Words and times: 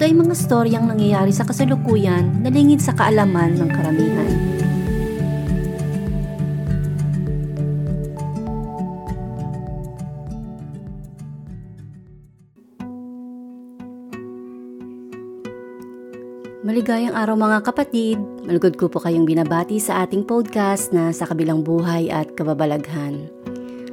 ito 0.00 0.08
ay 0.08 0.16
mga 0.16 0.32
storyang 0.32 0.88
nangyayari 0.88 1.28
sa 1.28 1.44
kasalukuyan 1.44 2.40
na 2.40 2.48
lingid 2.48 2.80
sa 2.80 2.96
kaalaman 2.96 3.52
ng 3.52 3.68
karamihan. 3.68 4.32
Maligayang 16.64 17.12
araw 17.12 17.36
mga 17.36 17.60
kapatid. 17.60 18.16
Malugod 18.48 18.80
ko 18.80 18.88
po 18.88 19.04
kayong 19.04 19.28
binabati 19.28 19.76
sa 19.76 20.08
ating 20.08 20.24
podcast 20.24 20.96
na 20.96 21.12
sa 21.12 21.28
kabilang 21.28 21.60
buhay 21.60 22.08
at 22.08 22.32
kababalaghan. 22.40 23.28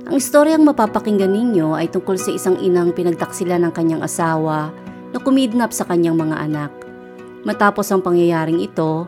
Ang 0.07 0.15
istoryang 0.15 0.63
mapapakinggan 0.63 1.35
ninyo 1.35 1.76
ay 1.76 1.91
tungkol 1.91 2.15
sa 2.15 2.31
isang 2.31 2.55
inang 2.63 2.95
pinagtaksila 2.95 3.59
ng 3.59 3.76
kanyang 3.76 4.07
asawa 4.07 4.87
na 5.11 5.20
kumidnap 5.21 5.71
sa 5.71 5.88
kanyang 5.88 6.20
mga 6.20 6.35
anak. 6.35 6.71
Matapos 7.48 7.87
ang 7.91 8.04
pangyayaring 8.04 8.59
ito, 8.59 9.07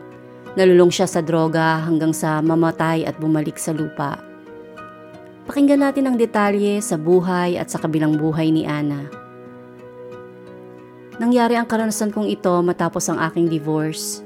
nalulong 0.56 0.88
siya 0.88 1.04
sa 1.04 1.20
droga 1.20 1.82
hanggang 1.84 2.14
sa 2.14 2.40
mamatay 2.40 3.04
at 3.04 3.18
bumalik 3.20 3.60
sa 3.60 3.74
lupa. 3.76 4.18
Pakinggan 5.50 5.82
natin 5.82 6.06
ang 6.06 6.16
detalye 6.16 6.78
sa 6.78 6.94
buhay 6.94 7.58
at 7.58 7.68
sa 7.68 7.82
kabilang 7.82 8.14
buhay 8.14 8.54
ni 8.54 8.64
Ana. 8.64 9.10
Nangyari 11.20 11.58
ang 11.58 11.68
karanasan 11.68 12.14
kong 12.14 12.32
ito 12.32 12.54
matapos 12.64 13.10
ang 13.12 13.20
aking 13.20 13.52
divorce. 13.52 14.24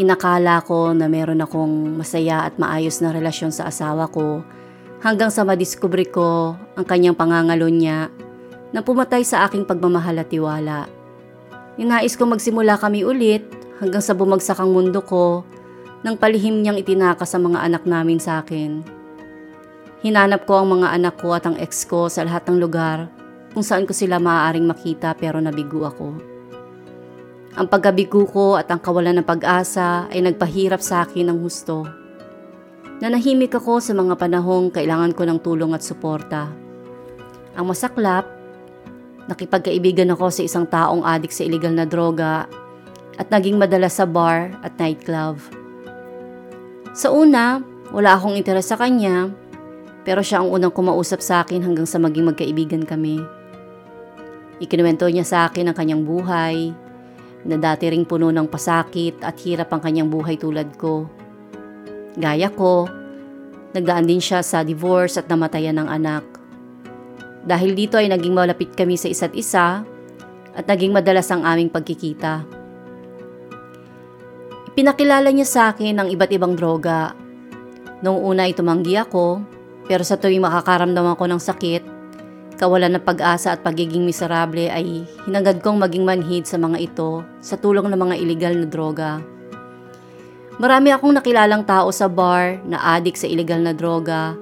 Inakala 0.00 0.64
ko 0.64 0.96
na 0.96 1.04
meron 1.10 1.44
akong 1.44 2.00
masaya 2.00 2.48
at 2.48 2.56
maayos 2.56 3.04
na 3.04 3.12
relasyon 3.12 3.52
sa 3.52 3.68
asawa 3.68 4.08
ko 4.08 4.40
hanggang 5.04 5.28
sa 5.28 5.44
madiskubre 5.44 6.08
ko 6.08 6.56
ang 6.56 6.86
kanyang 6.88 7.12
pangangalon 7.12 7.76
niya 7.76 8.08
na 8.70 8.80
pumatay 8.82 9.26
sa 9.26 9.46
aking 9.46 9.66
pagmamahal 9.66 10.22
at 10.22 10.30
tiwala. 10.30 10.86
Ninais 11.78 12.14
ko 12.14 12.26
magsimula 12.26 12.78
kami 12.78 13.02
ulit 13.06 13.42
hanggang 13.80 14.02
sa 14.04 14.14
bumagsak 14.14 14.58
ang 14.60 14.70
mundo 14.70 15.00
ko 15.02 15.42
nang 16.00 16.16
palihim 16.16 16.60
niyang 16.60 16.80
itinaka 16.80 17.28
sa 17.28 17.36
mga 17.36 17.60
anak 17.60 17.82
namin 17.84 18.20
sa 18.20 18.40
akin. 18.40 18.80
Hinanap 20.00 20.48
ko 20.48 20.64
ang 20.64 20.80
mga 20.80 20.96
anak 20.96 21.20
ko 21.20 21.36
at 21.36 21.44
ang 21.44 21.60
ex 21.60 21.84
ko 21.84 22.08
sa 22.08 22.24
lahat 22.24 22.48
ng 22.48 22.56
lugar 22.56 23.12
kung 23.52 23.60
saan 23.60 23.84
ko 23.84 23.92
sila 23.92 24.16
maaaring 24.16 24.64
makita 24.64 25.12
pero 25.12 25.36
nabigo 25.42 25.84
ako. 25.84 26.16
Ang 27.60 27.66
pagkabigo 27.68 28.24
ko 28.30 28.56
at 28.56 28.70
ang 28.72 28.80
kawalan 28.80 29.20
ng 29.20 29.26
pag-asa 29.26 30.08
ay 30.08 30.22
nagpahirap 30.24 30.80
sa 30.80 31.04
akin 31.04 31.28
ng 31.28 31.38
husto. 31.42 31.84
Nanahimik 33.02 33.52
ako 33.52 33.82
sa 33.82 33.92
mga 33.92 34.16
panahong 34.16 34.72
kailangan 34.72 35.12
ko 35.12 35.28
ng 35.28 35.38
tulong 35.44 35.76
at 35.76 35.84
suporta. 35.84 36.48
Ang 37.58 37.66
masaklap, 37.68 38.39
Nakipagkaibigan 39.30 40.10
ako 40.10 40.26
sa 40.34 40.42
isang 40.42 40.66
taong 40.66 41.06
adik 41.06 41.30
sa 41.30 41.46
illegal 41.46 41.70
na 41.70 41.86
droga 41.86 42.50
at 43.14 43.30
naging 43.30 43.62
madalas 43.62 43.94
sa 43.94 44.02
bar 44.02 44.50
at 44.66 44.74
nightclub. 44.74 45.38
Sa 46.98 47.14
una, 47.14 47.62
wala 47.94 48.18
akong 48.18 48.34
interes 48.34 48.66
sa 48.66 48.74
kanya, 48.74 49.30
pero 50.02 50.18
siya 50.18 50.42
ang 50.42 50.50
unang 50.50 50.74
kumausap 50.74 51.22
sa 51.22 51.46
akin 51.46 51.62
hanggang 51.62 51.86
sa 51.86 52.02
maging 52.02 52.26
magkaibigan 52.26 52.82
kami. 52.82 53.22
Ikinuwento 54.58 55.06
niya 55.06 55.22
sa 55.22 55.46
akin 55.46 55.70
ang 55.70 55.76
kanyang 55.78 56.02
buhay, 56.02 56.74
na 57.46 57.54
dati 57.54 57.86
ring 57.86 58.04
puno 58.04 58.34
ng 58.34 58.50
pasakit 58.50 59.22
at 59.22 59.38
hirap 59.46 59.70
ang 59.70 59.78
kanyang 59.78 60.10
buhay 60.10 60.34
tulad 60.36 60.74
ko. 60.74 61.06
Gaya 62.18 62.50
ko, 62.50 62.90
nagdaan 63.78 64.10
din 64.10 64.18
siya 64.18 64.42
sa 64.42 64.66
divorce 64.66 65.22
at 65.22 65.30
namatayan 65.30 65.78
ng 65.78 65.86
anak. 65.86 66.39
Dahil 67.40 67.72
dito 67.72 67.96
ay 67.96 68.12
naging 68.12 68.36
malapit 68.36 68.76
kami 68.76 69.00
sa 69.00 69.08
isa't 69.08 69.32
isa 69.32 69.84
at 70.52 70.64
naging 70.68 70.92
madalas 70.92 71.28
ang 71.32 71.46
aming 71.46 71.72
pagkikita. 71.72 72.44
Ipinakilala 74.70 75.32
niya 75.32 75.48
sa 75.48 75.62
akin 75.72 75.98
ang 75.98 76.08
iba't 76.12 76.30
ibang 76.30 76.54
droga. 76.54 77.16
Noong 78.00 78.20
una 78.20 78.48
ay 78.48 78.54
tumanggi 78.56 78.96
ako, 78.96 79.42
pero 79.88 80.06
sa 80.06 80.16
tuwing 80.16 80.40
makakaramdam 80.40 81.04
ako 81.16 81.24
ng 81.26 81.40
sakit, 81.42 81.82
kawalan 82.60 82.96
ng 82.96 83.04
pag-asa 83.04 83.56
at 83.56 83.64
pagiging 83.64 84.04
miserable 84.04 84.68
ay 84.68 85.08
hinagad 85.24 85.64
kong 85.64 85.80
maging 85.80 86.04
manhid 86.04 86.44
sa 86.44 86.60
mga 86.60 86.92
ito 86.92 87.24
sa 87.40 87.56
tulong 87.56 87.88
ng 87.88 87.96
mga 87.96 88.14
ilegal 88.20 88.54
na 88.56 88.68
droga. 88.68 89.10
Marami 90.60 90.92
akong 90.92 91.16
nakilalang 91.16 91.64
tao 91.64 91.88
sa 91.88 92.04
bar 92.04 92.60
na 92.68 93.00
adik 93.00 93.16
sa 93.16 93.24
ilegal 93.24 93.64
na 93.64 93.72
droga 93.72 94.36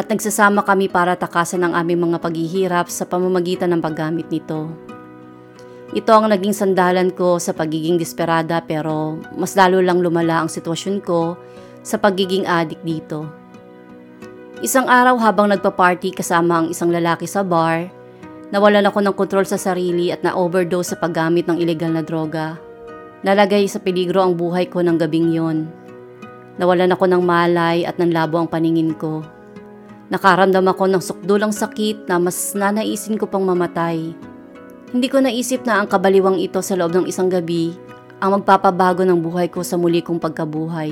at 0.00 0.08
nagsasama 0.08 0.64
kami 0.64 0.88
para 0.88 1.12
takasan 1.12 1.60
ang 1.60 1.76
aming 1.76 2.08
mga 2.08 2.24
paghihirap 2.24 2.88
sa 2.88 3.04
pamamagitan 3.04 3.68
ng 3.76 3.84
paggamit 3.84 4.32
nito. 4.32 4.72
Ito 5.92 6.08
ang 6.16 6.32
naging 6.32 6.56
sandalan 6.56 7.12
ko 7.12 7.36
sa 7.36 7.52
pagiging 7.52 8.00
desperada 8.00 8.64
pero 8.64 9.20
mas 9.36 9.52
lalo 9.52 9.84
lang 9.84 10.00
lumala 10.00 10.40
ang 10.40 10.48
sitwasyon 10.48 11.04
ko 11.04 11.36
sa 11.84 12.00
pagiging 12.00 12.48
adik 12.48 12.80
dito. 12.80 13.28
Isang 14.64 14.88
araw 14.88 15.20
habang 15.20 15.52
nagpa-party 15.52 16.16
kasama 16.16 16.64
ang 16.64 16.66
isang 16.72 16.88
lalaki 16.88 17.28
sa 17.28 17.44
bar, 17.44 17.92
nawalan 18.48 18.88
ako 18.88 19.04
ng 19.04 19.14
kontrol 19.18 19.44
sa 19.44 19.60
sarili 19.60 20.08
at 20.08 20.24
na-overdose 20.24 20.96
sa 20.96 20.96
paggamit 20.96 21.44
ng 21.44 21.60
ilegal 21.60 21.92
na 21.92 22.00
droga. 22.00 22.56
Nalagay 23.20 23.68
sa 23.68 23.84
peligro 23.84 24.24
ang 24.24 24.32
buhay 24.32 24.64
ko 24.64 24.80
ng 24.80 24.96
gabing 24.96 25.28
yon. 25.28 25.68
Nawalan 26.56 26.96
ako 26.96 27.04
ng 27.04 27.20
malay 27.20 27.84
at 27.84 28.00
nanlabo 28.00 28.40
ang 28.40 28.48
paningin 28.48 28.96
ko. 28.96 29.39
Nakaramdam 30.10 30.66
ako 30.66 30.90
ng 30.90 31.02
sukdulang 31.02 31.54
sakit 31.54 32.10
na 32.10 32.18
mas 32.18 32.34
nanaisin 32.58 33.14
ko 33.14 33.30
pang 33.30 33.46
mamatay. 33.46 34.10
Hindi 34.90 35.06
ko 35.06 35.22
naisip 35.22 35.62
na 35.62 35.78
ang 35.78 35.86
kabaliwang 35.86 36.42
ito 36.42 36.58
sa 36.66 36.74
loob 36.74 36.98
ng 36.98 37.06
isang 37.06 37.30
gabi 37.30 37.78
ang 38.18 38.34
magpapabago 38.34 39.06
ng 39.06 39.22
buhay 39.22 39.46
ko 39.46 39.62
sa 39.62 39.78
muli 39.78 40.02
kong 40.02 40.18
pagkabuhay. 40.18 40.90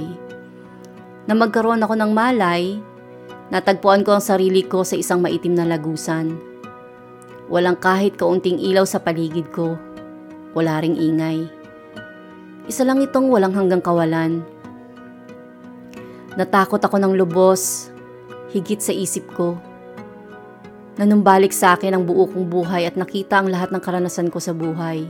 Na 1.27 1.35
magkaroon 1.35 1.83
ako 1.83 1.99
ng 1.99 2.15
malay, 2.15 2.79
natagpuan 3.51 4.07
ko 4.07 4.15
ang 4.15 4.23
sarili 4.23 4.63
ko 4.63 4.87
sa 4.87 4.95
isang 4.95 5.19
maitim 5.19 5.59
na 5.59 5.67
lagusan. 5.67 6.39
Walang 7.51 7.83
kahit 7.83 8.15
kaunting 8.15 8.63
ilaw 8.63 8.87
sa 8.87 9.03
paligid 9.03 9.51
ko. 9.51 9.75
Wala 10.55 10.79
ring 10.79 10.95
ingay. 10.95 11.43
Isa 12.71 12.87
lang 12.87 13.03
itong 13.03 13.35
walang 13.35 13.51
hanggang 13.51 13.83
kawalan. 13.83 14.47
Natakot 16.39 16.79
ako 16.79 17.03
ng 17.03 17.19
lubos 17.19 17.91
higit 18.53 18.81
sa 18.81 18.93
isip 18.93 19.29
ko. 19.37 19.61
Nanumbalik 20.99 21.55
sa 21.55 21.79
akin 21.79 21.95
ang 21.95 22.05
buo 22.09 22.27
kong 22.27 22.51
buhay 22.51 22.89
at 22.89 22.99
nakita 22.99 23.39
ang 23.39 23.49
lahat 23.53 23.71
ng 23.71 23.79
karanasan 23.79 24.33
ko 24.35 24.43
sa 24.43 24.51
buhay. 24.51 25.07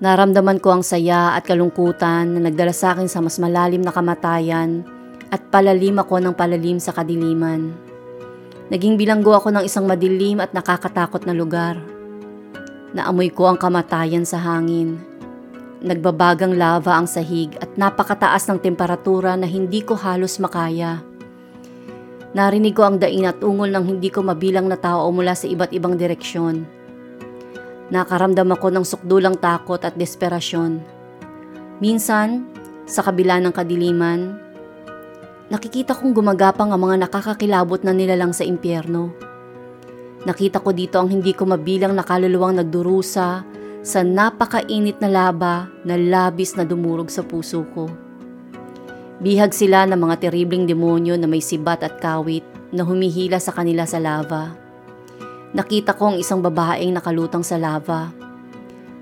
Naramdaman 0.00 0.64
ko 0.64 0.80
ang 0.80 0.84
saya 0.86 1.36
at 1.36 1.44
kalungkutan 1.44 2.32
na 2.32 2.40
nagdala 2.48 2.72
sa 2.72 2.96
akin 2.96 3.04
sa 3.04 3.20
mas 3.20 3.36
malalim 3.36 3.84
na 3.84 3.92
kamatayan 3.92 4.80
at 5.28 5.44
palalim 5.52 6.00
ako 6.00 6.24
ng 6.24 6.32
palalim 6.32 6.80
sa 6.80 6.96
kadiliman. 6.96 7.76
Naging 8.72 8.96
bilanggo 8.96 9.36
ako 9.36 9.52
ng 9.52 9.66
isang 9.68 9.84
madilim 9.84 10.40
at 10.40 10.56
nakakatakot 10.56 11.28
na 11.28 11.36
lugar. 11.36 11.76
Naamoy 12.96 13.28
ko 13.28 13.50
ang 13.50 13.60
kamatayan 13.60 14.24
sa 14.24 14.40
hangin. 14.40 15.09
Nagbabagang 15.80 16.60
lava 16.60 17.00
ang 17.00 17.08
sahig 17.08 17.56
at 17.56 17.72
napakataas 17.80 18.44
ng 18.52 18.60
temperatura 18.60 19.32
na 19.32 19.48
hindi 19.48 19.80
ko 19.80 19.96
halos 19.96 20.36
makaya. 20.36 21.00
Narinig 22.36 22.76
ko 22.76 22.84
ang 22.84 23.00
daing 23.00 23.24
at 23.24 23.40
ungol 23.40 23.72
ng 23.72 23.84
hindi 23.88 24.12
ko 24.12 24.20
mabilang 24.20 24.68
na 24.68 24.76
tao 24.76 25.08
mula 25.08 25.32
sa 25.32 25.48
iba't 25.48 25.72
ibang 25.72 25.96
direksyon. 25.96 26.68
Nakaramdam 27.88 28.52
ako 28.54 28.70
ng 28.70 28.84
sukdulang 28.84 29.40
takot 29.40 29.80
at 29.82 29.96
desperasyon. 29.96 30.78
Minsan, 31.80 32.44
sa 32.84 33.00
kabila 33.00 33.40
ng 33.40 33.50
kadiliman, 33.50 34.36
nakikita 35.48 35.96
kong 35.96 36.12
gumagapang 36.12 36.70
ang 36.70 36.86
mga 36.86 37.08
nakakakilabot 37.08 37.82
na 37.82 37.96
nilalang 37.96 38.36
sa 38.36 38.44
impyerno. 38.44 39.10
Nakita 40.28 40.60
ko 40.60 40.76
dito 40.76 41.00
ang 41.00 41.08
hindi 41.08 41.32
ko 41.32 41.48
mabilang 41.48 41.96
na 41.96 42.04
kaluluwang 42.04 42.60
nagdurusa, 42.60 43.42
sa 43.80 44.04
napakainit 44.04 45.00
na 45.00 45.08
laba 45.08 45.72
na 45.88 45.96
labis 45.96 46.52
na 46.52 46.68
dumurog 46.68 47.08
sa 47.08 47.24
puso 47.24 47.64
ko. 47.72 47.88
Bihag 49.20 49.52
sila 49.52 49.84
ng 49.84 50.00
mga 50.00 50.28
terribling 50.28 50.64
demonyo 50.64 51.16
na 51.16 51.28
may 51.28 51.44
sibat 51.44 51.84
at 51.84 52.00
kawit 52.00 52.44
na 52.72 52.84
humihila 52.84 53.36
sa 53.36 53.52
kanila 53.52 53.84
sa 53.84 54.00
lava. 54.00 54.52
Nakita 55.52 55.96
ko 55.96 56.14
ang 56.14 56.16
isang 56.16 56.40
babaeng 56.40 56.94
nakalutang 56.94 57.44
sa 57.44 57.60
lava. 57.60 58.12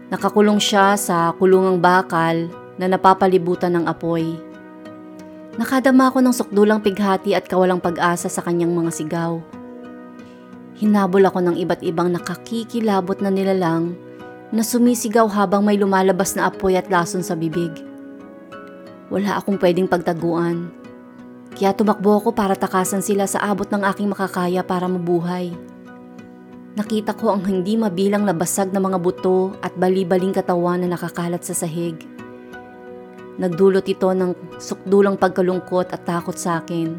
Nakakulong 0.09 0.59
siya 0.59 0.97
sa 0.97 1.31
kulungang 1.37 1.79
bakal 1.79 2.49
na 2.81 2.87
napapalibutan 2.89 3.77
ng 3.77 3.85
apoy. 3.85 4.41
Nakadama 5.59 6.09
ako 6.09 6.19
ng 6.23 6.35
sukdulang 6.35 6.81
pighati 6.81 7.35
at 7.35 7.45
kawalang 7.51 7.83
pag-asa 7.83 8.31
sa 8.31 8.41
kanyang 8.41 8.73
mga 8.73 8.91
sigaw. 8.95 9.43
Hinabol 10.79 11.27
ako 11.27 11.43
ng 11.43 11.57
iba't 11.59 11.83
ibang 11.83 12.15
nakakikilabot 12.15 13.19
na 13.19 13.35
nilalang 13.35 14.08
na 14.49 14.65
sumisigaw 14.65 15.29
habang 15.29 15.61
may 15.61 15.77
lumalabas 15.77 16.33
na 16.33 16.49
apoy 16.49 16.77
at 16.77 16.89
lason 16.89 17.21
sa 17.21 17.37
bibig. 17.37 17.73
Wala 19.13 19.41
akong 19.41 19.61
pwedeng 19.61 19.89
pagtaguan. 19.89 20.73
Kaya 21.53 21.73
tumakbo 21.73 22.21
ako 22.21 22.37
para 22.37 22.57
takasan 22.57 23.01
sila 23.01 23.25
sa 23.25 23.41
abot 23.45 23.67
ng 23.69 23.83
aking 23.85 24.09
makakaya 24.09 24.61
para 24.65 24.85
mabuhay. 24.89 25.53
Nakita 26.79 27.17
ko 27.19 27.35
ang 27.35 27.43
hindi 27.43 27.75
mabilang 27.75 28.23
na 28.23 28.31
basag 28.31 28.71
na 28.71 28.79
mga 28.79 29.03
buto 29.03 29.57
at 29.65 29.75
bali-baling 29.75 30.31
katawan 30.31 30.85
na 30.85 30.95
nakakalat 30.95 31.43
sa 31.43 31.57
sahig. 31.57 31.99
Nagdulot 33.41 33.83
ito 33.89 34.07
ng 34.15 34.61
sukdulang 34.63 35.19
pagkalungkot 35.19 35.91
at 35.91 36.07
takot 36.07 36.39
sa 36.39 36.63
akin. 36.63 36.95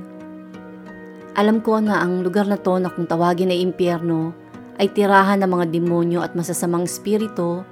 Alam 1.40 1.63
ko 1.63 1.80
na 1.80 2.04
ang 2.04 2.19
lugar 2.19 2.44
na 2.50 2.60
to 2.60 2.75
na 2.81 2.92
kung 2.92 3.07
tawagin 3.07 3.54
ay 3.54 3.63
impyerno 3.63 4.36
ay 4.79 4.87
tirahan 4.95 5.43
ng 5.43 5.51
mga 5.51 5.65
demonyo 5.75 6.23
at 6.23 6.33
masasamang 6.33 6.87
espiritu 6.87 7.67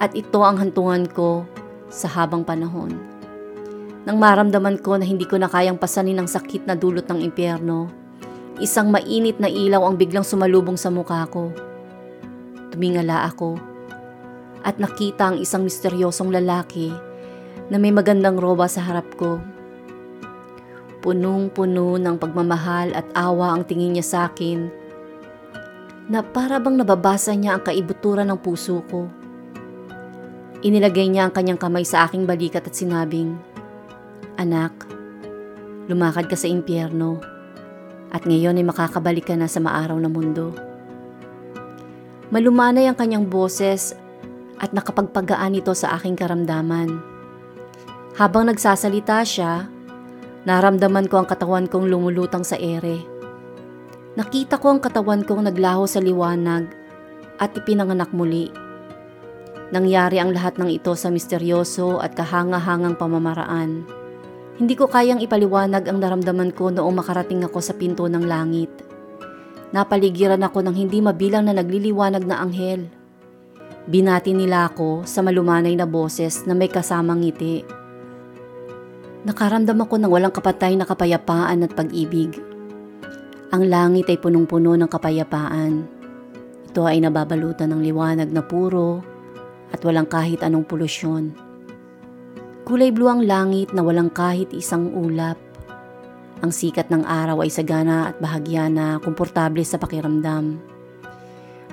at 0.00 0.16
ito 0.16 0.40
ang 0.40 0.56
hantungan 0.56 1.04
ko 1.04 1.44
sa 1.92 2.08
habang 2.08 2.42
panahon. 2.42 2.96
Nang 4.08 4.16
maramdaman 4.16 4.80
ko 4.80 4.96
na 4.96 5.04
hindi 5.04 5.28
ko 5.28 5.36
na 5.36 5.52
kayang 5.52 5.76
pasanin 5.76 6.16
ang 6.16 6.24
sakit 6.24 6.64
na 6.64 6.72
dulot 6.72 7.04
ng 7.04 7.20
impyerno, 7.20 7.92
isang 8.56 8.88
mainit 8.88 9.36
na 9.36 9.52
ilaw 9.52 9.84
ang 9.84 10.00
biglang 10.00 10.24
sumalubong 10.24 10.80
sa 10.80 10.88
mukha 10.88 11.28
ko. 11.28 11.52
Tumingala 12.72 13.28
ako 13.28 13.60
at 14.64 14.80
nakita 14.80 15.28
ang 15.28 15.36
isang 15.36 15.68
misteryosong 15.68 16.32
lalaki 16.32 16.88
na 17.68 17.76
may 17.76 17.92
magandang 17.92 18.40
roba 18.40 18.64
sa 18.64 18.80
harap 18.80 19.06
ko. 19.20 19.36
Punong-puno 21.04 22.00
ng 22.00 22.16
pagmamahal 22.16 22.96
at 22.96 23.06
awa 23.12 23.54
ang 23.54 23.68
tingin 23.68 23.94
niya 23.94 24.06
sa 24.06 24.18
akin 24.32 24.87
na 26.08 26.24
para 26.24 26.56
bang 26.56 26.80
nababasa 26.80 27.36
niya 27.36 27.56
ang 27.56 27.62
kaibuturan 27.62 28.32
ng 28.32 28.40
puso 28.40 28.80
ko. 28.88 29.08
Inilagay 30.64 31.06
niya 31.12 31.28
ang 31.28 31.32
kanyang 31.36 31.60
kamay 31.60 31.84
sa 31.84 32.08
aking 32.08 32.24
balikat 32.24 32.64
at 32.64 32.74
sinabing, 32.74 33.36
Anak, 34.40 34.72
lumakad 35.86 36.26
ka 36.26 36.34
sa 36.34 36.48
impyerno 36.48 37.20
at 38.08 38.24
ngayon 38.24 38.56
ay 38.56 38.64
makakabalik 38.64 39.28
ka 39.28 39.36
na 39.36 39.46
sa 39.46 39.60
maaraw 39.60 40.00
na 40.00 40.08
mundo. 40.08 40.56
Malumanay 42.32 42.88
ang 42.88 42.96
kanyang 42.96 43.28
boses 43.28 43.92
at 44.58 44.72
nakapagpagaan 44.72 45.60
ito 45.60 45.72
sa 45.76 45.96
aking 45.96 46.16
karamdaman. 46.16 47.00
Habang 48.18 48.50
nagsasalita 48.50 49.22
siya, 49.22 49.70
naramdaman 50.48 51.06
ko 51.06 51.22
ang 51.22 51.28
katawan 51.28 51.70
kong 51.70 51.86
lumulutang 51.86 52.42
sa 52.42 52.58
ere. 52.58 53.17
Nakita 54.18 54.58
ko 54.58 54.74
ang 54.74 54.82
katawan 54.82 55.22
kong 55.22 55.46
naglaho 55.46 55.86
sa 55.86 56.02
liwanag 56.02 56.66
at 57.38 57.54
ipinanganak 57.54 58.10
muli. 58.10 58.50
Nangyari 59.70 60.18
ang 60.18 60.34
lahat 60.34 60.58
ng 60.58 60.74
ito 60.74 60.90
sa 60.98 61.06
misteryoso 61.06 62.02
at 62.02 62.18
kahanga-hangang 62.18 62.98
pamamaraan. 62.98 63.86
Hindi 64.58 64.74
ko 64.74 64.90
kayang 64.90 65.22
ipaliwanag 65.22 65.86
ang 65.86 66.02
naramdaman 66.02 66.50
ko 66.50 66.74
noong 66.74 66.98
makarating 66.98 67.46
ako 67.46 67.62
sa 67.62 67.78
pinto 67.78 68.10
ng 68.10 68.26
langit. 68.26 68.74
Napaligiran 69.70 70.42
ako 70.42 70.66
ng 70.66 70.74
hindi 70.74 70.98
mabilang 70.98 71.46
na 71.46 71.54
nagliliwanag 71.54 72.26
na 72.26 72.42
anghel. 72.42 72.90
Binati 73.86 74.34
nila 74.34 74.66
ako 74.66 75.06
sa 75.06 75.22
malumanay 75.22 75.78
na 75.78 75.86
boses 75.86 76.42
na 76.42 76.58
may 76.58 76.66
kasamang 76.66 77.22
ngiti. 77.22 77.62
Nakaramdam 79.22 79.78
ako 79.78 79.94
ng 80.02 80.10
walang 80.10 80.34
kapatay 80.34 80.74
na 80.74 80.90
kapayapaan 80.90 81.62
at 81.62 81.70
pag-ibig. 81.78 82.57
Ang 83.48 83.72
langit 83.72 84.12
ay 84.12 84.20
punong-puno 84.20 84.76
ng 84.76 84.90
kapayapaan. 84.92 85.88
Ito 86.68 86.84
ay 86.84 87.00
nababalutan 87.00 87.72
ng 87.72 87.80
liwanag 87.80 88.28
na 88.28 88.44
puro 88.44 89.00
at 89.72 89.80
walang 89.88 90.04
kahit 90.04 90.44
anong 90.44 90.68
polusyon. 90.68 91.32
Kulay 92.68 92.92
blue 92.92 93.08
ang 93.08 93.24
langit 93.24 93.72
na 93.72 93.80
walang 93.80 94.12
kahit 94.12 94.52
isang 94.52 94.92
ulap. 94.92 95.40
Ang 96.44 96.52
sikat 96.52 96.92
ng 96.92 97.08
araw 97.08 97.40
ay 97.40 97.48
sagana 97.48 98.12
at 98.12 98.20
bahagya 98.20 98.68
na 98.68 99.00
komportable 99.00 99.64
sa 99.64 99.80
pakiramdam. 99.80 100.60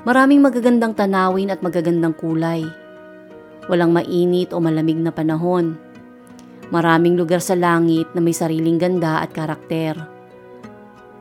Maraming 0.08 0.40
magagandang 0.40 0.96
tanawin 0.96 1.52
at 1.52 1.60
magagandang 1.60 2.16
kulay. 2.16 2.64
Walang 3.68 3.92
mainit 3.92 4.56
o 4.56 4.64
malamig 4.64 4.96
na 4.96 5.12
panahon. 5.12 5.76
Maraming 6.72 7.20
lugar 7.20 7.44
sa 7.44 7.60
langit 7.60 8.08
na 8.16 8.24
may 8.24 8.32
sariling 8.32 8.80
ganda 8.80 9.20
at 9.20 9.36
karakter. 9.36 10.15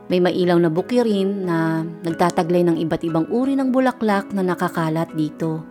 May 0.05 0.21
mailaw 0.21 0.61
na 0.61 0.69
bukirin 0.69 1.49
na 1.49 1.81
nagtataglay 1.81 2.61
ng 2.61 2.77
iba't 2.77 3.01
ibang 3.05 3.25
uri 3.33 3.57
ng 3.57 3.73
bulaklak 3.73 4.29
na 4.33 4.45
nakakalat 4.45 5.09
dito. 5.17 5.65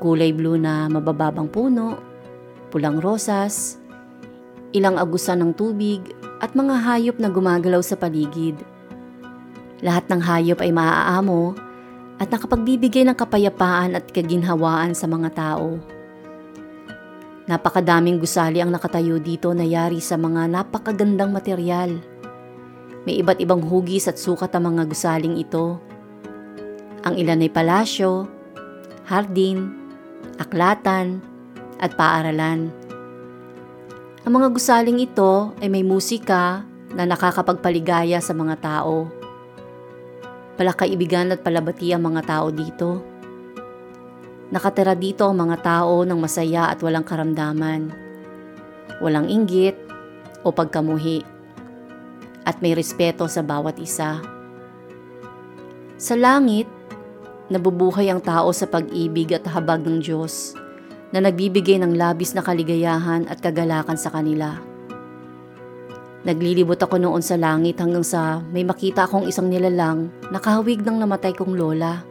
Kulay 0.00 0.32
blue 0.32 0.56
na 0.56 0.88
mabababang 0.88 1.52
puno 1.52 2.12
pulang 2.72 3.04
rosas, 3.04 3.76
ilang 4.72 4.96
agusan 4.96 5.44
ng 5.44 5.52
tubig 5.52 6.00
at 6.40 6.56
mga 6.56 6.80
hayop 6.80 7.16
na 7.20 7.28
gumagalaw 7.28 7.84
sa 7.84 8.00
paligid. 8.00 8.56
Lahat 9.84 10.08
ng 10.08 10.24
hayop 10.24 10.64
ay 10.64 10.72
maaamo 10.72 11.52
at 12.16 12.32
nakapagbibigay 12.32 13.04
ng 13.04 13.12
kapayapaan 13.12 14.00
at 14.00 14.08
kaginhawaan 14.08 14.96
sa 14.96 15.04
mga 15.04 15.28
tao. 15.36 15.76
Napakadaming 17.44 18.16
gusali 18.16 18.64
ang 18.64 18.72
nakatayo 18.72 19.20
dito 19.20 19.52
na 19.52 19.68
yari 19.68 20.00
sa 20.00 20.16
mga 20.16 20.48
napakagandang 20.48 21.34
material. 21.34 22.11
May 23.02 23.18
iba't 23.18 23.42
ibang 23.42 23.62
hugis 23.62 24.06
at 24.06 24.18
sukat 24.18 24.54
ang 24.54 24.74
mga 24.74 24.86
gusaling 24.86 25.34
ito. 25.34 25.82
Ang 27.02 27.18
ilan 27.18 27.42
ay 27.42 27.50
palasyo, 27.50 28.30
hardin, 29.10 29.74
aklatan, 30.38 31.18
at 31.82 31.98
paaralan. 31.98 32.70
Ang 34.22 34.32
mga 34.38 34.54
gusaling 34.54 35.02
ito 35.02 35.50
ay 35.58 35.66
may 35.66 35.82
musika 35.82 36.62
na 36.94 37.02
nakakapagpaligaya 37.02 38.22
sa 38.22 38.30
mga 38.30 38.54
tao. 38.62 39.10
Palakaibigan 40.54 41.34
at 41.34 41.42
palabati 41.42 41.90
ang 41.90 42.06
mga 42.06 42.22
tao 42.22 42.54
dito. 42.54 43.02
Nakatira 44.54 44.94
dito 44.94 45.26
ang 45.26 45.34
mga 45.42 45.58
tao 45.64 46.06
ng 46.06 46.18
masaya 46.22 46.70
at 46.70 46.78
walang 46.86 47.02
karamdaman. 47.02 47.90
Walang 49.02 49.26
inggit 49.26 49.74
o 50.46 50.54
pagkamuhi. 50.54 51.31
At 52.42 52.58
may 52.58 52.74
respeto 52.74 53.30
sa 53.30 53.40
bawat 53.42 53.78
isa. 53.78 54.18
Sa 55.94 56.18
langit, 56.18 56.66
nabubuhay 57.46 58.10
ang 58.10 58.18
tao 58.18 58.50
sa 58.50 58.66
pag-ibig 58.66 59.30
at 59.30 59.46
habag 59.46 59.86
ng 59.86 60.02
Diyos 60.02 60.58
na 61.12 61.22
nagbibigay 61.22 61.78
ng 61.78 61.94
labis 61.94 62.32
na 62.34 62.42
kaligayahan 62.42 63.28
at 63.28 63.38
kagalakan 63.38 63.94
sa 63.94 64.10
kanila. 64.10 64.58
Naglilibot 66.22 66.78
ako 66.78 67.02
noon 67.02 67.22
sa 67.22 67.34
langit 67.34 67.82
hanggang 67.82 68.06
sa 68.06 68.40
may 68.54 68.62
makita 68.62 69.10
akong 69.10 69.26
isang 69.26 69.50
nilalang 69.50 70.06
nakahawig 70.30 70.80
ng 70.82 71.02
namatay 71.02 71.34
kong 71.34 71.58
lola. 71.58 72.02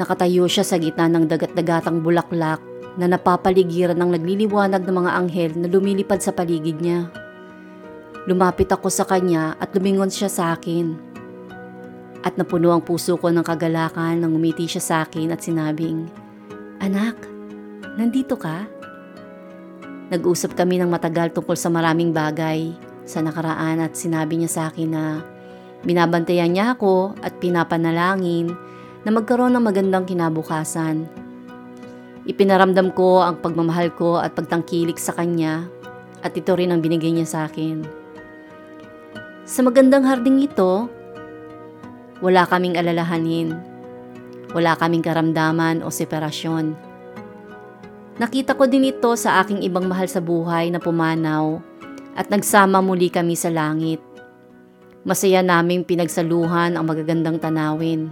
Nakatayo 0.00 0.48
siya 0.48 0.64
sa 0.64 0.80
gitna 0.80 1.12
ng 1.12 1.28
dagat-dagatang 1.28 2.00
bulaklak 2.00 2.62
na 2.96 3.06
napapaligiran 3.06 4.00
ng 4.00 4.16
nagliliwanag 4.16 4.82
ng 4.82 4.96
mga 4.96 5.10
anghel 5.12 5.50
na 5.60 5.68
lumilipad 5.68 6.24
sa 6.24 6.32
paligid 6.32 6.80
niya. 6.80 7.12
Lumapit 8.28 8.68
ako 8.68 8.92
sa 8.92 9.08
kanya 9.08 9.56
at 9.56 9.72
lumingon 9.72 10.12
siya 10.12 10.28
sa 10.28 10.52
akin. 10.52 10.92
At 12.20 12.36
napuno 12.36 12.76
ang 12.76 12.84
puso 12.84 13.16
ko 13.16 13.32
ng 13.32 13.40
kagalakan 13.40 14.20
nang 14.20 14.36
umiti 14.36 14.68
siya 14.68 14.84
sa 14.84 14.94
akin 15.08 15.32
at 15.32 15.40
sinabing, 15.40 16.12
Anak, 16.76 17.16
nandito 17.96 18.36
ka? 18.36 18.68
Nag-usap 20.12 20.60
kami 20.60 20.76
ng 20.76 20.92
matagal 20.92 21.32
tungkol 21.32 21.56
sa 21.56 21.72
maraming 21.72 22.12
bagay 22.12 22.76
sa 23.08 23.24
nakaraan 23.24 23.80
at 23.80 23.96
sinabi 23.96 24.36
niya 24.36 24.52
sa 24.52 24.62
akin 24.68 24.92
na 24.92 25.24
binabantayan 25.88 26.52
niya 26.52 26.76
ako 26.76 27.16
at 27.24 27.32
pinapanalangin 27.40 28.52
na 29.08 29.10
magkaroon 29.10 29.56
ng 29.56 29.64
magandang 29.64 30.04
kinabukasan. 30.04 31.08
Ipinaramdam 32.28 32.92
ko 32.92 33.24
ang 33.24 33.40
pagmamahal 33.40 33.88
ko 33.96 34.20
at 34.20 34.36
pagtangkilik 34.36 35.00
sa 35.00 35.16
kanya 35.16 35.64
at 36.20 36.36
ito 36.36 36.52
rin 36.52 36.76
ang 36.76 36.84
binigay 36.84 37.08
niya 37.08 37.24
sa 37.24 37.40
akin. 37.48 37.97
Sa 39.48 39.64
magandang 39.64 40.04
harding 40.04 40.44
ito, 40.44 40.92
wala 42.20 42.44
kaming 42.44 42.76
alalahanin 42.76 43.56
wala 44.52 44.76
kaming 44.80 45.04
karamdaman 45.04 45.84
o 45.84 45.92
separasyon. 45.92 46.72
Nakita 48.18 48.58
ko 48.58 48.66
din 48.66 48.88
ito 48.90 49.14
sa 49.14 49.44
aking 49.44 49.62
ibang 49.62 49.86
mahal 49.86 50.08
sa 50.10 50.18
buhay 50.18 50.72
na 50.72 50.82
pumanaw 50.82 51.62
at 52.18 52.26
nagsama 52.32 52.82
muli 52.82 53.12
kami 53.12 53.38
sa 53.38 53.52
langit. 53.52 54.02
Masaya 55.06 55.44
naming 55.44 55.86
pinagsaluhan 55.86 56.74
ang 56.74 56.84
magagandang 56.84 57.38
tanawin, 57.38 58.10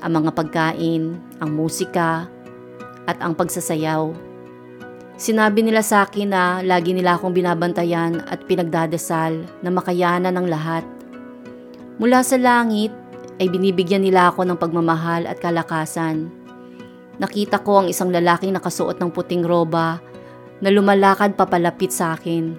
ang 0.00 0.12
mga 0.16 0.30
pagkain, 0.32 1.20
ang 1.38 1.50
musika, 1.52 2.24
at 3.04 3.20
ang 3.20 3.36
pagsasayaw. 3.36 4.29
Sinabi 5.20 5.60
nila 5.60 5.84
sa 5.84 6.08
akin 6.08 6.32
na 6.32 6.64
lagi 6.64 6.96
nila 6.96 7.20
akong 7.20 7.36
binabantayan 7.36 8.24
at 8.24 8.40
pinagdadasal 8.48 9.44
na 9.60 9.68
makayanan 9.68 10.32
ng 10.32 10.48
lahat. 10.48 10.80
Mula 12.00 12.24
sa 12.24 12.40
langit 12.40 12.88
ay 13.36 13.52
binibigyan 13.52 14.00
nila 14.00 14.32
ako 14.32 14.48
ng 14.48 14.56
pagmamahal 14.56 15.28
at 15.28 15.36
kalakasan. 15.36 16.32
Nakita 17.20 17.60
ko 17.60 17.84
ang 17.84 17.92
isang 17.92 18.08
lalaking 18.08 18.56
nakasuot 18.56 18.96
ng 18.96 19.12
puting 19.12 19.44
roba 19.44 20.00
na 20.64 20.72
lumalakad 20.72 21.36
papalapit 21.36 21.92
sa 21.92 22.16
akin. 22.16 22.56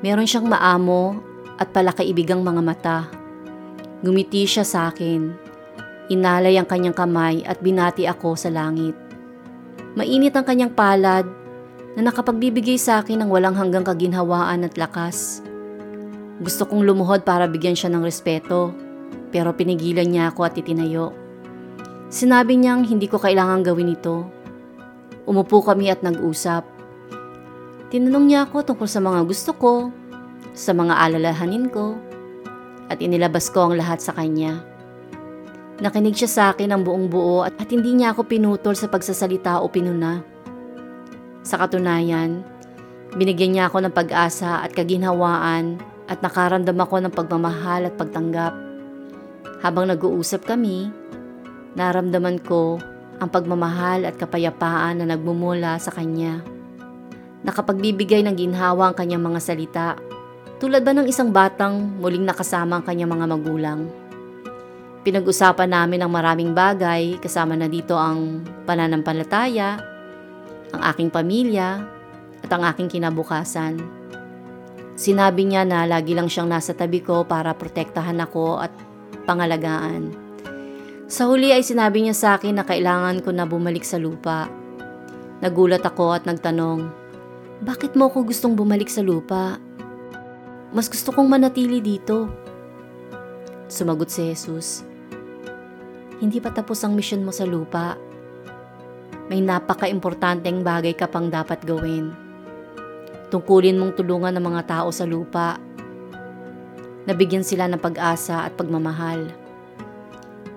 Meron 0.00 0.24
siyang 0.24 0.48
maamo 0.48 1.20
at 1.60 1.68
palakaibigang 1.68 2.40
mga 2.40 2.62
mata. 2.64 2.98
Gumiti 4.00 4.48
siya 4.48 4.64
sa 4.64 4.88
akin. 4.88 5.28
Inalay 6.08 6.56
ang 6.56 6.64
kanyang 6.64 6.96
kamay 6.96 7.44
at 7.44 7.60
binati 7.60 8.08
ako 8.08 8.40
sa 8.40 8.48
langit. 8.48 8.96
Mainit 9.92 10.32
ang 10.32 10.48
kanyang 10.48 10.72
palad 10.72 11.41
na 11.96 12.08
nakapagbibigay 12.08 12.80
sa 12.80 13.04
akin 13.04 13.24
ng 13.24 13.28
walang 13.28 13.56
hanggang 13.56 13.84
kaginhawaan 13.84 14.64
at 14.64 14.80
lakas. 14.80 15.44
Gusto 16.40 16.64
kong 16.64 16.88
lumuhod 16.88 17.22
para 17.22 17.44
bigyan 17.44 17.76
siya 17.76 17.92
ng 17.92 18.02
respeto, 18.02 18.72
pero 19.28 19.52
pinigilan 19.52 20.08
niya 20.08 20.32
ako 20.32 20.48
at 20.48 20.56
itinayo. 20.56 21.12
Sinabi 22.08 22.56
niyang 22.56 22.84
hindi 22.88 23.08
ko 23.08 23.20
kailangang 23.20 23.64
gawin 23.72 23.92
ito. 23.92 24.24
Umupo 25.28 25.64
kami 25.64 25.92
at 25.92 26.00
nag-usap. 26.00 26.64
Tinanong 27.92 28.24
niya 28.28 28.48
ako 28.48 28.72
tungkol 28.72 28.88
sa 28.88 29.00
mga 29.04 29.20
gusto 29.28 29.52
ko, 29.52 29.72
sa 30.56 30.72
mga 30.72 30.96
alalahanin 30.96 31.68
ko, 31.68 31.96
at 32.88 33.00
inilabas 33.00 33.52
ko 33.52 33.68
ang 33.68 33.76
lahat 33.76 34.00
sa 34.00 34.16
kanya. 34.16 34.64
Nakinig 35.80 36.16
siya 36.16 36.30
sa 36.30 36.42
akin 36.52 36.72
ng 36.72 36.82
buong 36.84 37.06
buo 37.08 37.44
at, 37.44 37.56
at 37.60 37.68
hindi 37.68 37.96
niya 37.96 38.12
ako 38.16 38.28
pinutol 38.28 38.76
sa 38.76 38.88
pagsasalita 38.88 39.60
o 39.60 39.68
pinuna. 39.72 40.31
Sa 41.42 41.58
katunayan, 41.58 42.46
binigyan 43.18 43.58
niya 43.58 43.64
ako 43.66 43.82
ng 43.82 43.94
pag-asa 43.94 44.62
at 44.62 44.70
kaginhawaan 44.70 45.82
at 46.06 46.22
nakaramdam 46.22 46.78
ako 46.78 47.02
ng 47.02 47.12
pagmamahal 47.12 47.90
at 47.90 47.94
pagtanggap. 47.98 48.54
Habang 49.62 49.90
nag-uusap 49.90 50.46
kami, 50.46 50.90
naramdaman 51.74 52.38
ko 52.42 52.78
ang 53.18 53.30
pagmamahal 53.30 54.06
at 54.06 54.18
kapayapaan 54.18 55.02
na 55.02 55.14
nagmumula 55.14 55.78
sa 55.82 55.90
kanya. 55.90 56.42
Nakapagbibigay 57.42 58.22
ng 58.22 58.38
ginhawa 58.38 58.90
ang 58.90 58.96
kanyang 58.98 59.22
mga 59.22 59.40
salita, 59.42 59.88
tulad 60.62 60.86
ba 60.86 60.94
ng 60.94 61.10
isang 61.10 61.34
batang 61.34 61.98
muling 61.98 62.22
nakasama 62.22 62.78
ang 62.78 62.84
kanyang 62.86 63.18
mga 63.18 63.26
magulang. 63.26 63.80
Pinag-usapan 65.02 65.74
namin 65.74 66.06
ang 66.06 66.10
maraming 66.14 66.54
bagay 66.54 67.18
kasama 67.18 67.58
na 67.58 67.66
dito 67.66 67.98
ang 67.98 68.46
pananampalataya, 68.62 69.91
ang 70.72 70.82
aking 70.92 71.12
pamilya, 71.12 71.84
at 72.42 72.50
ang 72.50 72.66
aking 72.66 72.98
kinabukasan. 72.98 73.78
Sinabi 74.92 75.48
niya 75.48 75.64
na 75.64 75.88
lagi 75.88 76.12
lang 76.12 76.28
siyang 76.28 76.50
nasa 76.50 76.76
tabi 76.76 77.00
ko 77.00 77.24
para 77.24 77.56
protektahan 77.56 78.18
ako 78.20 78.60
at 78.60 78.72
pangalagaan. 79.24 80.12
Sa 81.08 81.28
huli 81.28 81.52
ay 81.52 81.64
sinabi 81.64 82.04
niya 82.04 82.16
sa 82.16 82.28
akin 82.36 82.60
na 82.60 82.64
kailangan 82.64 83.20
ko 83.24 83.30
na 83.32 83.48
bumalik 83.48 83.84
sa 83.84 83.96
lupa. 83.96 84.48
Nagulat 85.40 85.84
ako 85.84 86.16
at 86.16 86.24
nagtanong, 86.28 86.88
Bakit 87.62 87.94
mo 87.94 88.10
ako 88.10 88.26
gustong 88.26 88.58
bumalik 88.58 88.90
sa 88.90 89.06
lupa? 89.06 89.56
Mas 90.74 90.90
gusto 90.90 91.14
kong 91.14 91.30
manatili 91.30 91.78
dito. 91.78 92.26
Sumagot 93.70 94.10
si 94.10 94.28
Jesus, 94.28 94.84
Hindi 96.18 96.38
pa 96.42 96.52
tapos 96.52 96.82
ang 96.84 96.94
misyon 96.94 97.24
mo 97.24 97.32
sa 97.32 97.48
lupa 97.48 97.96
may 99.30 99.44
napaka-importanteng 99.44 100.66
bagay 100.66 100.94
ka 100.96 101.06
pang 101.06 101.30
dapat 101.30 101.62
gawin. 101.62 102.14
Tungkulin 103.30 103.78
mong 103.78 103.96
tulungan 103.96 104.34
ng 104.36 104.44
mga 104.44 104.62
tao 104.68 104.88
sa 104.92 105.06
lupa. 105.08 105.56
Nabigyan 107.08 107.46
sila 107.46 107.66
ng 107.66 107.80
pag-asa 107.80 108.44
at 108.46 108.54
pagmamahal. 108.58 109.30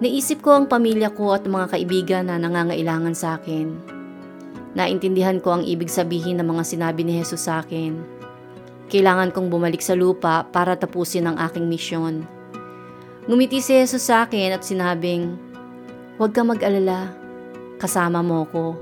Naisip 0.03 0.43
ko 0.43 0.59
ang 0.59 0.67
pamilya 0.67 1.07
ko 1.15 1.31
at 1.31 1.47
mga 1.47 1.71
kaibigan 1.71 2.27
na 2.27 2.35
nangangailangan 2.35 3.15
sa 3.15 3.39
akin. 3.39 3.79
Naintindihan 4.75 5.39
ko 5.39 5.55
ang 5.55 5.63
ibig 5.63 5.87
sabihin 5.87 6.43
ng 6.43 6.51
mga 6.51 6.63
sinabi 6.67 7.07
ni 7.07 7.15
Jesus 7.23 7.47
sa 7.47 7.63
akin. 7.63 7.95
Kailangan 8.91 9.31
kong 9.31 9.47
bumalik 9.47 9.79
sa 9.79 9.95
lupa 9.95 10.43
para 10.51 10.75
tapusin 10.75 11.31
ang 11.31 11.39
aking 11.39 11.71
misyon. 11.71 12.27
Ngumiti 13.25 13.63
si 13.63 13.71
Jesus 13.71 14.03
sa 14.03 14.27
akin 14.27 14.51
at 14.51 14.67
sinabing, 14.67 15.39
Huwag 16.19 16.35
ka 16.35 16.43
mag-alala. 16.43 17.24
Kasama 17.85 18.25
mo 18.25 18.49
ko 18.49 18.73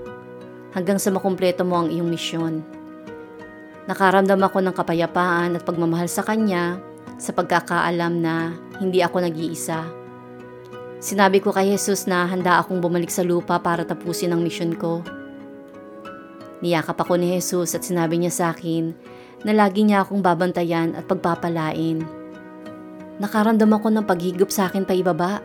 hanggang 0.72 0.96
sa 0.96 1.12
makumpleto 1.12 1.68
mo 1.68 1.76
ang 1.76 1.92
iyong 1.92 2.08
misyon. 2.08 2.64
Nakaramdam 3.84 4.40
ako 4.40 4.64
ng 4.64 4.72
kapayapaan 4.72 5.60
at 5.60 5.68
pagmamahal 5.68 6.08
sa 6.08 6.24
Kanya 6.24 6.80
sa 7.20 7.36
pagkakaalam 7.36 8.24
na 8.24 8.56
hindi 8.80 9.04
ako 9.04 9.28
nag-iisa. 9.28 9.84
Sinabi 11.04 11.44
ko 11.44 11.52
kay 11.52 11.76
Jesus 11.76 12.08
na 12.08 12.24
handa 12.32 12.64
akong 12.64 12.80
bumalik 12.80 13.12
sa 13.12 13.28
lupa 13.28 13.60
para 13.60 13.84
tapusin 13.84 14.32
ang 14.32 14.40
misyon 14.40 14.80
ko. 14.80 15.04
Niyakap 16.64 16.96
ako 16.96 17.20
ni 17.20 17.36
Jesus 17.36 17.76
at 17.76 17.84
sinabi 17.84 18.24
niya 18.24 18.32
sa 18.32 18.46
akin 18.56 18.96
na 19.44 19.52
lagi 19.52 19.84
niya 19.84 20.08
akong 20.08 20.24
babantayan 20.24 20.96
at 20.96 21.04
pagpapalain. 21.12 22.08
Nakaramdam 23.20 23.68
ako 23.68 24.00
ng 24.00 24.08
paghigop 24.08 24.48
sa 24.48 24.72
akin 24.72 24.88
pa 24.88 24.96
ibaba. 24.96 25.44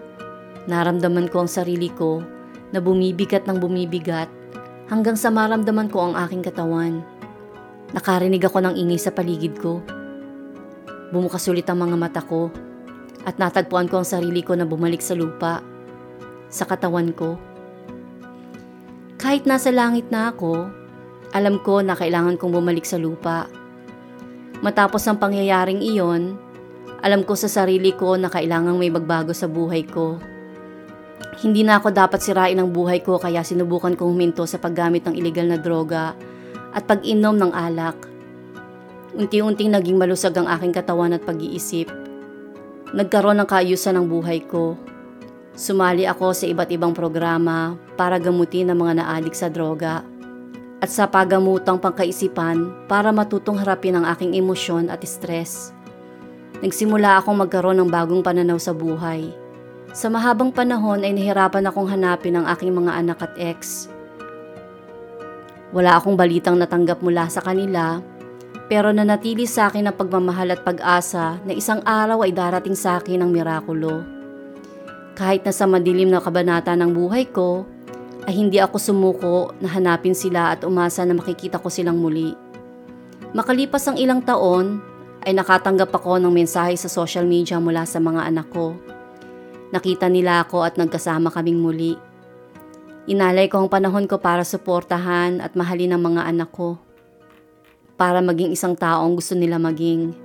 Naramdaman 0.70 1.26
ko 1.26 1.42
ang 1.42 1.50
sarili 1.50 1.90
ko 1.90 2.37
na 2.72 2.78
bumibigat 2.82 3.48
ng 3.48 3.58
bumibigat 3.60 4.28
hanggang 4.88 5.16
sa 5.16 5.32
maramdaman 5.32 5.88
ko 5.88 6.10
ang 6.10 6.14
aking 6.28 6.44
katawan. 6.44 7.04
Nakarinig 7.96 8.44
ako 8.44 8.60
ng 8.64 8.74
ingay 8.76 9.00
sa 9.00 9.12
paligid 9.12 9.56
ko. 9.60 9.80
Bumukas 11.08 11.48
ulit 11.48 11.64
ang 11.72 11.80
mga 11.80 11.96
mata 11.96 12.20
ko 12.20 12.52
at 13.24 13.40
natagpuan 13.40 13.88
ko 13.88 14.00
ang 14.00 14.08
sarili 14.08 14.44
ko 14.44 14.52
na 14.52 14.68
bumalik 14.68 15.00
sa 15.00 15.16
lupa, 15.16 15.64
sa 16.52 16.68
katawan 16.68 17.12
ko. 17.16 17.40
Kahit 19.16 19.48
nasa 19.48 19.72
langit 19.72 20.12
na 20.12 20.32
ako, 20.32 20.68
alam 21.32 21.60
ko 21.64 21.80
na 21.80 21.96
kailangan 21.96 22.36
kong 22.36 22.52
bumalik 22.52 22.84
sa 22.84 23.00
lupa. 23.00 23.48
Matapos 24.60 25.04
ang 25.08 25.16
pangyayaring 25.20 25.80
iyon, 25.80 26.36
alam 27.00 27.24
ko 27.24 27.36
sa 27.36 27.48
sarili 27.48 27.92
ko 27.96 28.16
na 28.20 28.28
kailangang 28.28 28.76
may 28.76 28.92
magbago 28.92 29.32
sa 29.32 29.46
buhay 29.48 29.86
ko 29.86 30.20
hindi 31.38 31.62
na 31.62 31.78
ako 31.78 31.94
dapat 31.94 32.18
sirain 32.18 32.58
ang 32.58 32.74
buhay 32.74 32.98
ko 32.98 33.14
kaya 33.14 33.46
sinubukan 33.46 33.94
kong 33.94 34.10
huminto 34.10 34.42
sa 34.42 34.58
paggamit 34.58 35.06
ng 35.06 35.14
ilegal 35.14 35.46
na 35.46 35.54
droga 35.54 36.18
at 36.74 36.82
pag-inom 36.82 37.38
ng 37.38 37.54
alak. 37.54 37.94
Unti-unting 39.14 39.70
naging 39.70 40.02
malusag 40.02 40.34
ang 40.34 40.50
aking 40.50 40.74
katawan 40.74 41.14
at 41.14 41.22
pag-iisip. 41.22 41.86
Nagkaroon 42.90 43.38
ng 43.38 43.46
kaayusan 43.46 43.94
ng 43.94 44.06
buhay 44.10 44.42
ko. 44.50 44.74
Sumali 45.54 46.10
ako 46.10 46.34
sa 46.34 46.50
iba't 46.50 46.74
ibang 46.74 46.90
programa 46.90 47.78
para 47.94 48.18
gamutin 48.18 48.74
ang 48.74 48.82
mga 48.82 48.98
naadik 48.98 49.34
sa 49.38 49.46
droga 49.46 50.02
at 50.82 50.90
sa 50.90 51.06
paggamutang 51.06 51.78
pangkaisipan 51.78 52.86
para 52.90 53.14
matutong 53.14 53.62
harapin 53.62 53.94
ang 53.94 54.06
aking 54.10 54.34
emosyon 54.34 54.90
at 54.90 55.02
stress. 55.06 55.70
Nagsimula 56.58 57.22
akong 57.22 57.38
magkaroon 57.38 57.78
ng 57.78 57.90
bagong 57.90 58.26
pananaw 58.26 58.58
sa 58.58 58.74
buhay 58.74 59.47
sa 59.98 60.06
mahabang 60.06 60.54
panahon 60.54 61.02
ay 61.02 61.10
nahirapan 61.10 61.66
akong 61.66 61.90
hanapin 61.90 62.38
ang 62.38 62.46
aking 62.54 62.70
mga 62.70 63.02
anak 63.02 63.18
at 63.18 63.34
ex. 63.34 63.90
Wala 65.74 65.98
akong 65.98 66.14
balitang 66.14 66.54
natanggap 66.54 67.02
mula 67.02 67.26
sa 67.26 67.42
kanila, 67.42 67.98
pero 68.70 68.94
nanatili 68.94 69.42
sa 69.42 69.66
akin 69.66 69.90
ang 69.90 69.98
pagmamahal 69.98 70.54
at 70.54 70.62
pag-asa 70.62 71.42
na 71.42 71.50
isang 71.50 71.82
araw 71.82 72.22
ay 72.22 72.30
darating 72.30 72.78
sa 72.78 73.02
akin 73.02 73.26
ang 73.26 73.34
mirakulo. 73.34 74.06
Kahit 75.18 75.42
na 75.42 75.50
sa 75.50 75.66
madilim 75.66 76.14
na 76.14 76.22
kabanata 76.22 76.78
ng 76.78 76.94
buhay 76.94 77.26
ko, 77.34 77.66
ay 78.30 78.38
hindi 78.38 78.62
ako 78.62 78.78
sumuko 78.78 79.50
na 79.58 79.66
hanapin 79.66 80.14
sila 80.14 80.54
at 80.54 80.62
umasa 80.62 81.02
na 81.02 81.18
makikita 81.18 81.58
ko 81.58 81.66
silang 81.74 81.98
muli. 81.98 82.38
Makalipas 83.34 83.82
ang 83.90 83.98
ilang 83.98 84.22
taon, 84.22 84.78
ay 85.26 85.34
nakatanggap 85.34 85.90
ako 85.90 86.22
ng 86.22 86.30
mensahe 86.30 86.78
sa 86.78 86.86
social 86.86 87.26
media 87.26 87.58
mula 87.58 87.82
sa 87.82 87.98
mga 87.98 88.30
anak 88.30 88.46
ko 88.54 88.78
Nakita 89.68 90.08
nila 90.08 90.48
ako 90.48 90.64
at 90.64 90.80
nagkasama 90.80 91.28
kaming 91.28 91.60
muli. 91.60 91.92
Inalay 93.04 93.52
ko 93.52 93.60
ang 93.60 93.68
panahon 93.68 94.08
ko 94.08 94.16
para 94.16 94.40
suportahan 94.40 95.44
at 95.44 95.52
mahalin 95.52 95.92
ang 95.92 96.02
mga 96.08 96.24
anak 96.24 96.48
ko. 96.52 96.80
Para 98.00 98.24
maging 98.24 98.56
isang 98.56 98.72
taong 98.72 99.16
gusto 99.16 99.36
nila 99.36 99.60
maging. 99.60 100.16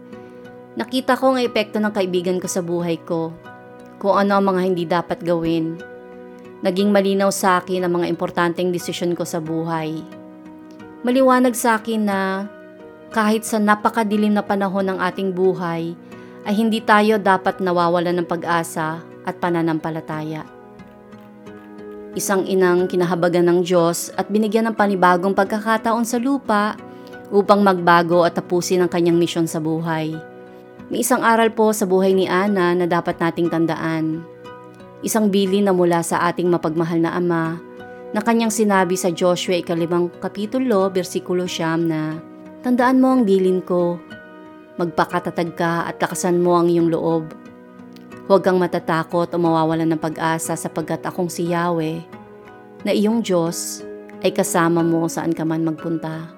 Nakita 0.79 1.19
ko 1.19 1.35
ang 1.35 1.39
epekto 1.43 1.83
ng 1.83 1.91
kaibigan 1.91 2.39
ko 2.39 2.47
sa 2.47 2.63
buhay 2.63 3.03
ko. 3.03 3.35
Kung 3.99 4.15
ano 4.15 4.39
ang 4.39 4.45
mga 4.47 4.61
hindi 4.63 4.83
dapat 4.87 5.19
gawin. 5.19 5.75
Naging 6.63 6.95
malinaw 6.95 7.27
sa 7.27 7.59
akin 7.59 7.83
ang 7.83 7.99
mga 7.99 8.07
importanteng 8.07 8.71
desisyon 8.71 9.11
ko 9.11 9.27
sa 9.27 9.43
buhay. 9.43 9.99
Maliwanag 11.03 11.51
sa 11.51 11.75
akin 11.75 12.01
na 12.07 12.47
kahit 13.11 13.43
sa 13.43 13.59
napakadilim 13.59 14.31
na 14.31 14.43
panahon 14.43 14.87
ng 14.87 14.99
ating 15.03 15.35
buhay, 15.35 15.91
ay 16.47 16.53
hindi 16.55 16.79
tayo 16.79 17.19
dapat 17.19 17.59
nawawalan 17.59 18.23
ng 18.23 18.27
pag-asa 18.27 19.12
at 19.23 19.39
pananampalataya. 19.39 20.43
Isang 22.13 22.45
inang 22.45 22.85
kinahabagan 22.85 23.49
ng 23.49 23.59
Diyos 23.65 24.13
at 24.13 24.29
binigyan 24.29 24.69
ng 24.69 24.77
panibagong 24.77 25.33
pagkakataon 25.33 26.05
sa 26.05 26.21
lupa 26.21 26.77
upang 27.33 27.65
magbago 27.65 28.21
at 28.21 28.37
tapusin 28.37 28.85
ang 28.85 28.91
kanyang 28.91 29.17
misyon 29.17 29.49
sa 29.49 29.57
buhay. 29.57 30.13
May 30.93 31.01
isang 31.01 31.25
aral 31.25 31.49
po 31.49 31.73
sa 31.73 31.89
buhay 31.89 32.13
ni 32.13 32.29
Ana 32.29 32.77
na 32.77 32.85
dapat 32.85 33.17
nating 33.17 33.49
tandaan. 33.49 34.21
Isang 35.01 35.33
bilin 35.33 35.65
na 35.65 35.73
mula 35.73 36.05
sa 36.05 36.29
ating 36.29 36.53
mapagmahal 36.53 37.01
na 37.01 37.17
Ama 37.17 37.57
na 38.13 38.21
kanyang 38.21 38.53
sinabi 38.53 38.93
sa 38.93 39.09
Joshua 39.09 39.57
ikalimang 39.57 40.13
kapitulo, 40.21 40.93
versikulo 40.93 41.49
siyam 41.49 41.89
na, 41.89 42.21
Tandaan 42.61 43.01
mo 43.01 43.11
ang 43.11 43.25
bilin 43.25 43.59
ko, 43.65 43.97
magpakatatag 44.77 45.57
ka 45.57 45.89
at 45.89 45.97
lakasan 45.97 46.39
mo 46.39 46.55
ang 46.55 46.69
iyong 46.69 46.93
loob. 46.93 47.27
Huwag 48.23 48.39
kang 48.39 48.55
matatakot 48.55 49.27
o 49.27 49.35
mawawalan 49.35 49.83
ng 49.91 49.99
pag-asa 49.99 50.55
sapagkat 50.55 51.03
akong 51.03 51.27
si 51.27 51.51
Yahweh, 51.51 51.99
na 52.87 52.95
iyong 52.95 53.19
Diyos 53.19 53.83
ay 54.23 54.31
kasama 54.31 54.79
mo 54.79 55.11
saan 55.11 55.35
ka 55.35 55.43
man 55.43 55.67
magpunta. 55.67 56.31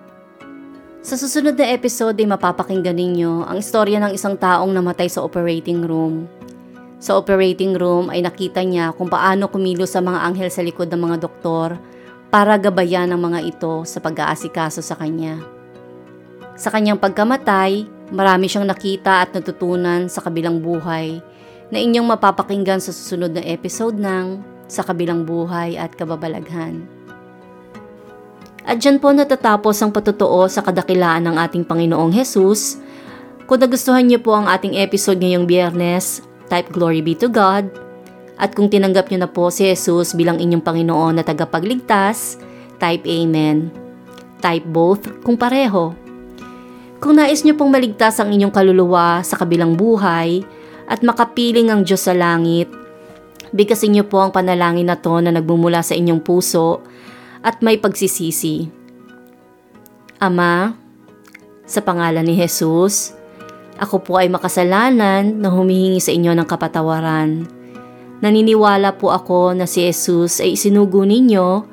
Sa 1.05 1.13
susunod 1.13 1.53
na 1.53 1.69
episode 1.69 2.17
ay 2.17 2.25
mapapakinggan 2.25 2.97
ninyo 2.97 3.45
ang 3.45 3.61
istorya 3.61 4.01
ng 4.01 4.17
isang 4.17 4.33
taong 4.33 4.73
namatay 4.73 5.05
sa 5.05 5.21
operating 5.21 5.85
room. 5.85 6.25
Sa 6.97 7.21
operating 7.21 7.77
room 7.77 8.09
ay 8.09 8.25
nakita 8.25 8.65
niya 8.65 8.89
kung 8.97 9.05
paano 9.05 9.45
kumilos 9.45 9.93
sa 9.93 10.01
mga 10.01 10.25
anghel 10.25 10.49
sa 10.49 10.65
likod 10.65 10.89
ng 10.89 10.97
mga 10.97 11.21
doktor 11.21 11.77
para 12.33 12.57
gabayan 12.57 13.13
ang 13.13 13.21
mga 13.21 13.45
ito 13.45 13.85
sa 13.85 14.01
pag-aasikaso 14.01 14.81
sa 14.81 14.97
kanya. 14.97 15.37
Sa 16.57 16.73
kanyang 16.73 16.97
pagkamatay, 16.97 17.85
marami 18.09 18.49
siyang 18.49 18.65
nakita 18.65 19.21
at 19.21 19.37
natutunan 19.37 20.09
sa 20.09 20.25
kabilang 20.25 20.57
buhay 20.57 21.21
na 21.75 21.83
inyong 21.83 22.07
mapapakinggan 22.15 22.79
sa 22.79 22.95
susunod 22.95 23.35
na 23.35 23.43
episode 23.43 23.99
ng 23.99 24.39
Sa 24.71 24.79
Kabilang 24.79 25.27
Buhay 25.27 25.75
at 25.75 25.91
Kababalaghan. 25.91 26.87
At 28.63 28.79
dyan 28.79 29.03
po 29.03 29.11
natatapos 29.11 29.83
ang 29.83 29.91
patutuo 29.91 30.47
sa 30.47 30.63
kadakilaan 30.63 31.27
ng 31.27 31.35
ating 31.35 31.67
Panginoong 31.67 32.15
Hesus. 32.15 32.79
Kung 33.43 33.59
nagustuhan 33.59 34.07
niyo 34.07 34.23
po 34.23 34.39
ang 34.39 34.47
ating 34.47 34.79
episode 34.79 35.19
ngayong 35.19 35.43
biyernes, 35.43 36.23
type 36.47 36.71
Glory 36.71 37.03
be 37.03 37.11
to 37.11 37.27
God. 37.27 37.67
At 38.39 38.55
kung 38.55 38.71
tinanggap 38.71 39.11
niyo 39.11 39.27
na 39.27 39.29
po 39.29 39.51
si 39.51 39.67
Jesus 39.67 40.15
bilang 40.15 40.39
inyong 40.39 40.63
Panginoon 40.63 41.19
na 41.19 41.27
tagapagligtas, 41.27 42.39
type 42.79 43.03
Amen. 43.03 43.67
Type 44.39 44.63
both 44.63 45.11
kung 45.27 45.35
pareho. 45.35 45.91
Kung 47.03 47.19
nais 47.19 47.43
niyo 47.43 47.59
pong 47.59 47.75
maligtas 47.75 48.15
ang 48.23 48.31
inyong 48.31 48.55
kaluluwa 48.55 49.19
sa 49.27 49.35
kabilang 49.35 49.75
buhay 49.75 50.54
at 50.85 51.01
makapiling 51.01 51.73
ang 51.73 51.81
Diyos 51.81 52.05
sa 52.05 52.13
langit, 52.13 52.69
bigkasin 53.55 53.97
niyo 53.97 54.05
po 54.05 54.21
ang 54.21 54.29
panalangin 54.29 54.89
na 54.89 54.97
to 54.97 55.17
na 55.21 55.33
nagmumula 55.33 55.81
sa 55.81 55.97
inyong 55.97 56.21
puso 56.21 56.83
at 57.41 57.61
may 57.61 57.77
pagsisisi. 57.77 58.69
Ama, 60.21 60.73
sa 61.65 61.79
pangalan 61.81 62.25
ni 62.25 62.37
Jesus, 62.37 63.17
ako 63.75 64.05
po 64.05 64.11
ay 64.21 64.31
makasalanan 64.31 65.41
na 65.41 65.49
humihingi 65.51 65.99
sa 65.99 66.13
inyo 66.15 66.31
ng 66.31 66.47
kapatawaran. 66.47 67.43
Naniniwala 68.23 68.95
po 68.95 69.11
ako 69.11 69.51
na 69.57 69.67
si 69.67 69.83
Jesus 69.83 70.39
ay 70.39 70.55
isinugo 70.55 71.03
ninyo 71.03 71.67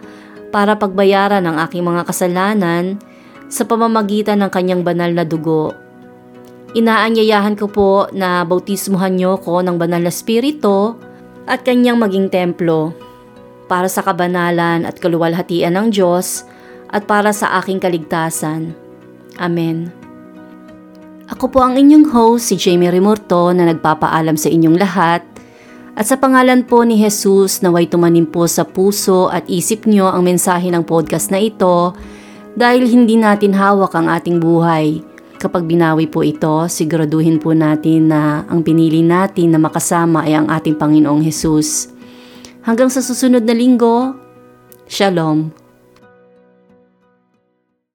para 0.51 0.75
pagbayaran 0.77 1.47
ang 1.47 1.57
aking 1.63 1.87
mga 1.87 2.03
kasalanan 2.05 2.99
sa 3.47 3.63
pamamagitan 3.69 4.43
ng 4.43 4.51
kanyang 4.51 4.83
banal 4.83 5.13
na 5.15 5.23
dugo. 5.23 5.73
Inaanyayahan 6.73 7.53
ko 7.61 7.69
po 7.69 8.09
na 8.17 8.49
bautismuhan 8.49 9.13
niyo 9.13 9.37
ko 9.45 9.61
ng 9.61 9.77
banal 9.77 10.01
na 10.01 10.13
spirito 10.13 10.97
at 11.45 11.61
kanyang 11.69 12.01
maging 12.01 12.33
templo 12.33 12.97
para 13.69 13.93
sa 13.93 14.01
kabanalan 14.01 14.89
at 14.89 14.97
kaluwalhatian 14.97 15.77
ng 15.77 15.93
Diyos 15.93 16.49
at 16.89 17.05
para 17.05 17.37
sa 17.37 17.61
aking 17.61 17.77
kaligtasan. 17.77 18.73
Amen. 19.37 19.93
Ako 21.29 21.49
po 21.53 21.61
ang 21.61 21.77
inyong 21.77 22.09
host, 22.09 22.53
si 22.53 22.57
Jamie 22.57 22.93
Remorto 22.93 23.53
na 23.53 23.69
nagpapaalam 23.69 24.37
sa 24.41 24.49
inyong 24.49 24.77
lahat 24.81 25.25
at 25.93 26.09
sa 26.09 26.17
pangalan 26.17 26.65
po 26.65 26.89
ni 26.89 26.97
Jesus 26.97 27.61
naway 27.61 27.85
tumanim 27.85 28.25
po 28.25 28.49
sa 28.49 28.65
puso 28.65 29.29
at 29.29 29.45
isip 29.45 29.85
nyo 29.85 30.09
ang 30.09 30.25
mensahe 30.25 30.73
ng 30.73 30.89
podcast 30.89 31.29
na 31.29 31.37
ito 31.37 31.93
dahil 32.57 32.89
hindi 32.89 33.21
natin 33.21 33.53
hawak 33.53 33.93
ang 33.93 34.09
ating 34.09 34.41
buhay. 34.41 35.12
Kapag 35.43 35.67
binawi 35.67 36.07
po 36.07 36.23
ito, 36.23 36.71
siguraduhin 36.71 37.43
po 37.43 37.51
natin 37.51 38.15
na 38.15 38.47
ang 38.47 38.63
pinili 38.63 39.03
natin 39.03 39.51
na 39.51 39.59
makasama 39.59 40.23
ay 40.23 40.39
ang 40.39 40.47
ating 40.47 40.79
Panginoong 40.79 41.19
Jesus. 41.19 41.91
Hanggang 42.63 42.87
sa 42.87 43.03
susunod 43.03 43.43
na 43.43 43.51
linggo, 43.51 44.15
Shalom. 44.87 45.62